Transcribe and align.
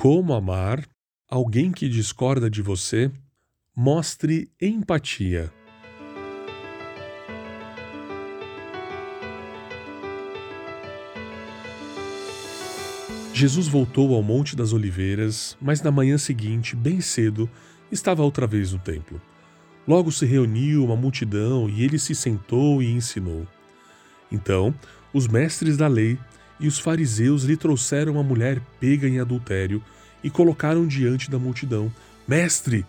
Como 0.00 0.32
amar 0.32 0.88
alguém 1.28 1.72
que 1.72 1.88
discorda 1.88 2.48
de 2.48 2.62
você? 2.62 3.10
Mostre 3.74 4.48
empatia. 4.62 5.52
Jesus 13.34 13.66
voltou 13.66 14.14
ao 14.14 14.22
Monte 14.22 14.54
das 14.54 14.72
Oliveiras, 14.72 15.58
mas 15.60 15.82
na 15.82 15.90
manhã 15.90 16.16
seguinte, 16.16 16.76
bem 16.76 17.00
cedo, 17.00 17.50
estava 17.90 18.22
outra 18.22 18.46
vez 18.46 18.72
no 18.72 18.78
templo. 18.78 19.20
Logo 19.84 20.12
se 20.12 20.24
reuniu 20.24 20.84
uma 20.84 20.94
multidão 20.94 21.68
e 21.68 21.82
ele 21.82 21.98
se 21.98 22.14
sentou 22.14 22.80
e 22.80 22.88
ensinou. 22.88 23.48
Então, 24.30 24.72
os 25.12 25.26
mestres 25.26 25.76
da 25.76 25.88
lei 25.88 26.16
e 26.60 26.66
os 26.66 26.78
fariseus 26.78 27.44
lhe 27.44 27.56
trouxeram 27.56 28.12
uma 28.12 28.22
mulher 28.22 28.60
pega 28.80 29.08
em 29.08 29.20
adultério 29.20 29.82
e 30.22 30.30
colocaram 30.30 30.86
diante 30.86 31.30
da 31.30 31.38
multidão. 31.38 31.92
Mestre, 32.26 32.84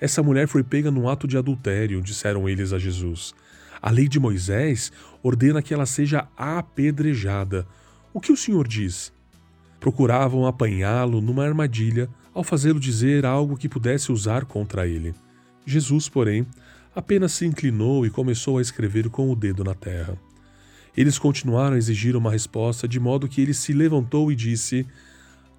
essa 0.00 0.22
mulher 0.22 0.48
foi 0.48 0.62
pega 0.62 0.90
no 0.90 1.08
ato 1.08 1.28
de 1.28 1.38
adultério, 1.38 2.02
disseram 2.02 2.48
eles 2.48 2.72
a 2.72 2.78
Jesus. 2.78 3.34
A 3.80 3.90
lei 3.90 4.08
de 4.08 4.18
Moisés 4.18 4.92
ordena 5.22 5.62
que 5.62 5.72
ela 5.72 5.86
seja 5.86 6.28
apedrejada. 6.36 7.66
O 8.12 8.20
que 8.20 8.32
o 8.32 8.36
senhor 8.36 8.66
diz? 8.66 9.12
procuravam 9.82 10.46
apanhá-lo 10.46 11.20
numa 11.20 11.44
armadilha 11.44 12.08
ao 12.32 12.44
fazê-lo 12.44 12.78
dizer 12.78 13.26
algo 13.26 13.56
que 13.56 13.68
pudesse 13.68 14.12
usar 14.12 14.44
contra 14.44 14.86
ele. 14.86 15.12
Jesus, 15.66 16.08
porém, 16.08 16.46
apenas 16.94 17.32
se 17.32 17.44
inclinou 17.44 18.06
e 18.06 18.10
começou 18.10 18.58
a 18.58 18.62
escrever 18.62 19.10
com 19.10 19.28
o 19.28 19.34
dedo 19.34 19.64
na 19.64 19.74
terra. 19.74 20.16
Eles 20.96 21.18
continuaram 21.18 21.74
a 21.74 21.78
exigir 21.78 22.16
uma 22.16 22.30
resposta, 22.30 22.86
de 22.86 23.00
modo 23.00 23.28
que 23.28 23.40
ele 23.40 23.54
se 23.54 23.72
levantou 23.72 24.30
e 24.30 24.36
disse: 24.36 24.86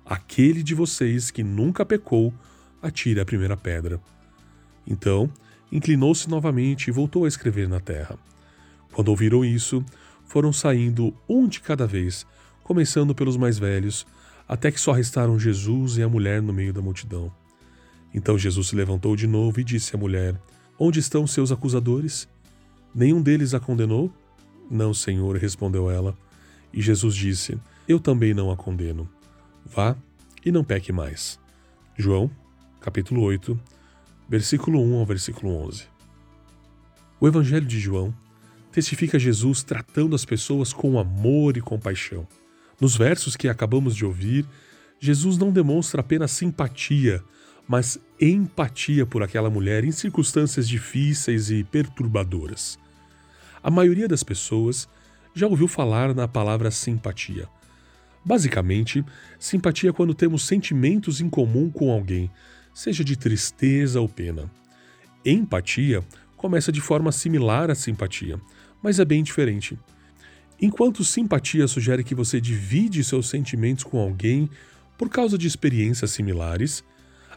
Aquele 0.05 0.61
de 0.61 0.75
vocês 0.75 1.31
que 1.31 1.43
nunca 1.43 1.85
pecou, 1.85 2.33
atire 2.81 3.19
a 3.19 3.25
primeira 3.25 3.57
pedra. 3.57 3.99
Então, 4.85 5.31
inclinou-se 5.71 6.29
novamente 6.29 6.87
e 6.87 6.91
voltou 6.91 7.25
a 7.25 7.27
escrever 7.27 7.67
na 7.67 7.79
terra. 7.79 8.17
Quando 8.91 9.09
ouviram 9.09 9.43
isso, 9.43 9.83
foram 10.25 10.53
saindo 10.53 11.15
um 11.27 11.47
de 11.47 11.61
cada 11.61 11.87
vez, 11.87 12.27
começando 12.63 13.15
pelos 13.15 13.37
mais 13.37 13.57
velhos, 13.57 14.05
até 14.47 14.71
que 14.71 14.79
só 14.79 14.91
restaram 14.91 15.39
Jesus 15.39 15.97
e 15.97 16.03
a 16.03 16.09
mulher 16.09 16.41
no 16.41 16.53
meio 16.53 16.73
da 16.73 16.81
multidão. 16.81 17.31
Então 18.13 18.37
Jesus 18.37 18.67
se 18.67 18.75
levantou 18.75 19.15
de 19.15 19.25
novo 19.25 19.59
e 19.59 19.63
disse 19.63 19.95
à 19.95 19.99
mulher: 19.99 20.39
Onde 20.77 20.99
estão 20.99 21.25
seus 21.25 21.51
acusadores? 21.51 22.27
Nenhum 22.93 23.21
deles 23.21 23.55
a 23.55 23.59
condenou? 23.59 24.13
Não, 24.69 24.93
Senhor, 24.93 25.37
respondeu 25.37 25.89
ela. 25.89 26.15
E 26.73 26.81
Jesus 26.81 27.15
disse: 27.15 27.59
Eu 27.87 27.99
também 27.99 28.33
não 28.33 28.51
a 28.51 28.57
condeno. 28.57 29.09
Vá 29.65 29.95
e 30.45 30.51
não 30.51 30.63
peque 30.63 30.91
mais. 30.91 31.39
João, 31.97 32.29
capítulo 32.81 33.21
8, 33.21 33.59
versículo 34.27 34.81
1 34.81 34.95
ao 34.95 35.05
versículo 35.05 35.55
11. 35.67 35.85
O 37.19 37.27
Evangelho 37.27 37.65
de 37.65 37.79
João 37.79 38.13
testifica 38.71 39.19
Jesus 39.19 39.63
tratando 39.63 40.15
as 40.15 40.25
pessoas 40.25 40.73
com 40.73 40.99
amor 40.99 41.55
e 41.55 41.61
compaixão. 41.61 42.27
Nos 42.81 42.97
versos 42.97 43.35
que 43.35 43.47
acabamos 43.47 43.95
de 43.95 44.03
ouvir, 44.03 44.45
Jesus 44.99 45.37
não 45.37 45.51
demonstra 45.51 46.01
apenas 46.01 46.31
simpatia, 46.31 47.23
mas 47.67 47.99
empatia 48.19 49.05
por 49.05 49.21
aquela 49.21 49.49
mulher 49.49 49.83
em 49.83 49.91
circunstâncias 49.91 50.67
difíceis 50.67 51.49
e 51.51 51.63
perturbadoras. 51.63 52.79
A 53.63 53.71
maioria 53.71 54.09
das 54.09 54.23
pessoas 54.23 54.89
já 55.33 55.47
ouviu 55.47 55.69
falar 55.69 56.13
na 56.13 56.27
palavra 56.27 56.69
simpatia. 56.69 57.47
Basicamente, 58.25 59.03
simpatia 59.39 59.89
é 59.89 59.93
quando 59.93 60.13
temos 60.13 60.45
sentimentos 60.45 61.21
em 61.21 61.29
comum 61.29 61.71
com 61.71 61.89
alguém, 61.89 62.29
seja 62.73 63.05
de 63.05 63.15
tristeza 63.15 64.01
ou 64.01 64.09
pena. 64.09 64.51
Empatia 65.25 66.03
começa 66.35 66.73
de 66.73 66.81
forma 66.81 67.09
similar 67.13 67.71
à 67.71 67.75
simpatia, 67.75 68.37
mas 68.81 68.99
é 68.99 69.05
bem 69.05 69.23
diferente. 69.23 69.79
Enquanto 70.61 71.03
simpatia 71.03 71.65
sugere 71.65 72.03
que 72.03 72.13
você 72.13 72.41
divide 72.41 73.01
seus 73.01 73.29
sentimentos 73.29 73.85
com 73.85 73.97
alguém 73.97 74.49
por 74.97 75.09
causa 75.09 75.37
de 75.37 75.47
experiências 75.47 76.11
similares, 76.11 76.83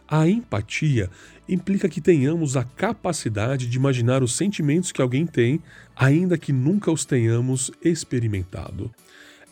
a 0.07 0.27
empatia 0.27 1.09
implica 1.47 1.89
que 1.89 2.01
tenhamos 2.01 2.55
a 2.55 2.63
capacidade 2.63 3.67
de 3.67 3.77
imaginar 3.77 4.23
os 4.23 4.35
sentimentos 4.35 4.91
que 4.91 5.01
alguém 5.01 5.25
tem, 5.25 5.61
ainda 5.95 6.37
que 6.37 6.53
nunca 6.53 6.91
os 6.91 7.05
tenhamos 7.05 7.71
experimentado. 7.83 8.91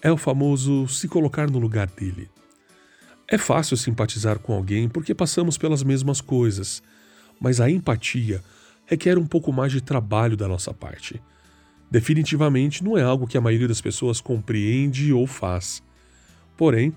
É 0.02 0.12
o 0.12 0.18
famoso 0.18 0.88
se 0.88 1.08
colocar 1.08 1.50
no 1.50 1.60
lugar 1.60 1.88
dele. 1.88 2.30
É 3.28 3.38
fácil 3.38 3.76
simpatizar 3.76 4.40
com 4.40 4.54
alguém 4.54 4.88
porque 4.88 5.16
passamos 5.16 5.58
pelas 5.58 5.84
mesmas 5.84 6.22
coisas, 6.22 6.82
mas 7.40 7.60
a 7.60 7.70
empatia 7.70 8.44
requer 8.86 9.18
um 9.18 9.26
pouco 9.26 9.52
mais 9.52 9.72
de 9.72 9.82
trabalho 9.82 10.38
da 10.38 10.48
nossa 10.48 10.74
parte. 10.74 11.22
Definitivamente 11.90 12.84
não 12.84 12.98
é 12.98 13.04
algo 13.04 13.28
que 13.28 13.38
a 13.38 13.42
maioria 13.42 13.68
das 13.68 13.82
pessoas 13.82 14.22
compreende 14.22 15.12
ou 15.12 15.26
faz. 15.26 15.82
Porém, 16.56 16.94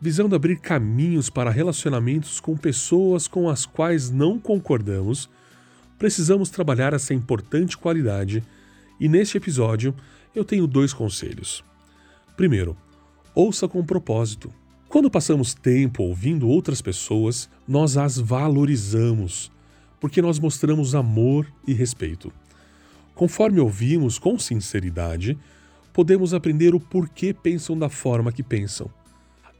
visando 0.00 0.34
abrir 0.34 0.58
caminhos 0.58 1.28
para 1.28 1.50
relacionamentos 1.50 2.40
com 2.40 2.56
pessoas 2.56 3.28
com 3.28 3.48
as 3.48 3.66
quais 3.66 4.10
não 4.10 4.38
concordamos, 4.38 5.28
precisamos 5.98 6.48
trabalhar 6.48 6.94
essa 6.94 7.12
importante 7.12 7.76
qualidade 7.76 8.42
e 8.98 9.08
neste 9.08 9.36
episódio 9.36 9.94
eu 10.34 10.44
tenho 10.44 10.66
dois 10.66 10.94
conselhos. 10.94 11.62
Primeiro, 12.36 12.76
ouça 13.34 13.68
com 13.68 13.84
propósito. 13.84 14.52
Quando 14.88 15.10
passamos 15.10 15.54
tempo 15.54 16.02
ouvindo 16.02 16.48
outras 16.48 16.80
pessoas, 16.80 17.48
nós 17.68 17.96
as 17.96 18.16
valorizamos, 18.18 19.52
porque 20.00 20.22
nós 20.22 20.38
mostramos 20.38 20.94
amor 20.94 21.46
e 21.66 21.74
respeito. 21.74 22.32
Conforme 23.14 23.60
ouvimos 23.60 24.18
com 24.18 24.38
sinceridade, 24.38 25.38
podemos 25.92 26.32
aprender 26.32 26.74
o 26.74 26.80
porquê 26.80 27.34
pensam 27.34 27.78
da 27.78 27.88
forma 27.88 28.32
que 28.32 28.42
pensam. 28.42 28.90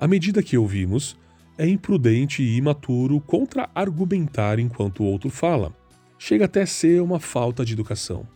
À 0.01 0.09
medida 0.09 0.43
que 0.43 0.57
ouvimos, 0.57 1.15
é 1.59 1.69
imprudente 1.69 2.43
e 2.43 2.57
imaturo 2.57 3.21
contra-argumentar 3.21 4.59
enquanto 4.59 5.01
o 5.01 5.05
outro 5.05 5.29
fala. 5.29 5.77
Chega 6.19 6.47
até 6.47 6.63
a 6.63 6.67
ser 6.67 7.03
uma 7.03 7.21
falta 7.21 7.67
de 7.67 7.75
educação. 7.75 8.27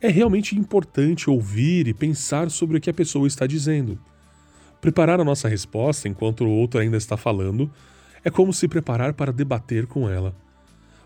É 0.00 0.08
realmente 0.08 0.58
importante 0.58 1.30
ouvir 1.30 1.86
e 1.86 1.94
pensar 1.94 2.50
sobre 2.50 2.76
o 2.76 2.80
que 2.80 2.90
a 2.90 2.92
pessoa 2.92 3.28
está 3.28 3.46
dizendo. 3.46 4.00
Preparar 4.80 5.20
a 5.20 5.24
nossa 5.24 5.46
resposta 5.46 6.08
enquanto 6.08 6.42
o 6.42 6.50
outro 6.50 6.80
ainda 6.80 6.96
está 6.96 7.16
falando 7.16 7.70
é 8.24 8.30
como 8.30 8.52
se 8.52 8.66
preparar 8.66 9.14
para 9.14 9.32
debater 9.32 9.86
com 9.86 10.10
ela. 10.10 10.34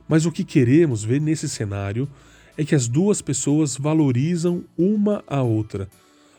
Mas 0.08 0.24
o 0.24 0.32
que 0.32 0.44
queremos 0.44 1.04
ver 1.04 1.20
nesse 1.20 1.46
cenário 1.46 2.08
é 2.56 2.64
que 2.64 2.74
as 2.74 2.88
duas 2.88 3.20
pessoas 3.20 3.76
valorizam 3.76 4.64
uma 4.78 5.22
a 5.26 5.42
outra, 5.42 5.90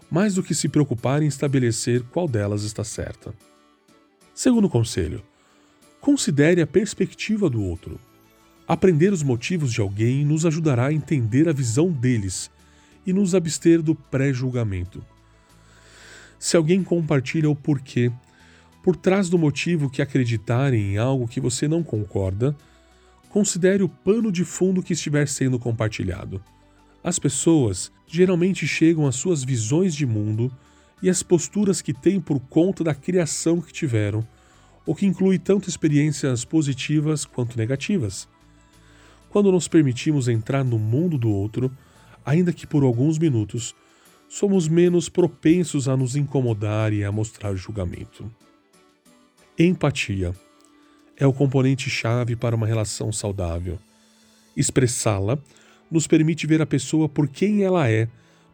mais 0.09 0.34
do 0.34 0.42
que 0.42 0.56
se 0.56 0.68
preocupar 0.68 1.22
em 1.22 1.28
estabelecer 1.28 2.02
qual 2.12 2.28
delas 2.28 2.64
está 2.64 2.84
certa. 2.84 3.36
Segundo 4.38 4.70
conselho, 4.70 5.24
considere 6.00 6.62
a 6.62 6.68
perspectiva 6.68 7.50
do 7.50 7.59
outro. 7.59 8.00
Aprender 8.68 9.12
os 9.12 9.24
motivos 9.24 9.74
de 9.74 9.81
alguém 9.81 10.24
nos 10.24 10.46
ajudará 10.46 10.86
a 10.86 10.94
entender 10.94 11.50
a 11.50 11.52
visão 11.52 11.92
deles 11.92 12.52
e 13.03 13.12
nos 13.12 13.34
abster 13.34 13.81
do 13.81 13.96
pré-julgamento. 13.96 15.03
Se 16.38 16.56
alguém 16.56 16.84
compartilha 16.84 17.50
o 17.50 17.56
porquê, 17.56 18.12
por 18.84 18.96
trás 18.96 19.28
do 19.28 19.40
motivo 19.40 19.90
que 19.90 20.03
acreditarem 20.03 20.94
em 20.94 20.97
algo 21.00 21.28
que 21.28 21.42
você 21.42 21.68
não 21.68 21.81
concorda, 21.81 22.56
considere 23.30 23.81
o 23.81 23.90
pano 23.90 24.31
de 24.31 24.46
fundo 24.46 24.84
que 24.84 24.94
estiver 24.94 25.28
sendo 25.28 25.58
compartilhado. 25.58 26.40
As 27.03 27.18
pessoas 27.18 27.92
geralmente 28.06 28.68
chegam 28.68 29.08
às 29.08 29.16
suas 29.16 29.44
visões 29.44 29.96
de 29.96 30.06
mundo 30.06 30.56
e 31.02 31.09
às 31.09 31.22
posturas 31.22 31.81
que 31.81 31.94
têm 31.94 32.19
por 32.19 32.40
conta 32.40 32.84
da 32.84 32.94
criação 32.94 33.62
que 33.62 33.72
tiveram, 33.72 34.28
o 34.85 34.96
que 34.96 35.06
inclui 35.06 35.38
tanto 35.38 35.69
experiências 35.69 36.46
positivas 36.46 37.26
quanto 37.26 37.58
negativas. 37.58 38.28
Quando 39.29 39.52
nos 39.52 39.67
permitimos 39.67 40.28
entrar 40.28 40.64
no 40.64 40.79
mundo 40.79 41.17
do 41.17 41.29
outro, 41.29 41.72
ainda 42.26 42.53
que 42.53 42.66
por 42.66 42.84
alguns 42.84 43.17
minutos, 43.17 43.76
somos 44.28 44.67
menos 44.67 45.09
propensos 45.09 45.88
a 45.88 45.96
nos 45.96 46.16
incomodar 46.16 46.94
e 46.94 47.03
a 47.03 47.11
mostrar 47.11 47.55
julgamento. 47.55 48.29
Empatia 49.58 50.34
é 51.16 51.26
o 51.26 51.34
componente-chave 51.34 52.35
para 52.35 52.55
uma 52.55 52.67
relação 52.67 53.11
saudável. 53.11 53.79
Expressá-la 54.55 55.38
nos 55.90 56.05
permite 56.05 56.46
ver 56.46 56.61
a 56.61 56.66
pessoa 56.66 57.09
por 57.09 57.28
quem 57.28 57.64
ela 57.64 57.90
é, 57.90 58.08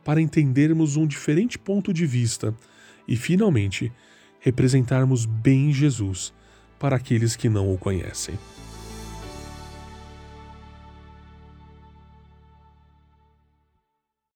para 0.04 0.22
entendermos 0.22 0.96
um 0.96 1.08
diferente 1.08 1.58
ponto 1.58 1.94
de 1.94 2.06
vista 2.06 2.54
e, 3.08 3.16
finalmente, 3.16 3.92
representarmos 4.40 5.26
bem 5.26 5.72
Jesus 5.72 6.34
para 6.78 6.96
aqueles 6.96 7.36
que 7.36 7.48
não 7.48 7.74
o 7.74 7.78
conhecem. 7.78 8.38